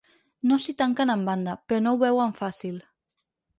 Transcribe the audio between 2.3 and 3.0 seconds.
fàcil.